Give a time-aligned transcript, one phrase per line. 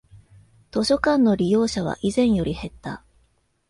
[0.71, 3.03] 図書館の利用者は以前より減った